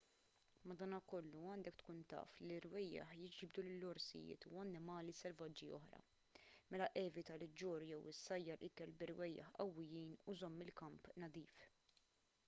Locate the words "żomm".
10.43-10.67